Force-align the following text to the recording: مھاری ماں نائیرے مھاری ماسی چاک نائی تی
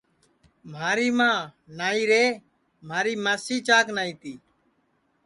مھاری 0.71 1.09
ماں 1.17 1.37
نائیرے 1.77 2.23
مھاری 2.87 3.13
ماسی 3.23 3.57
چاک 3.67 3.85
نائی 3.95 4.13
تی 4.21 4.33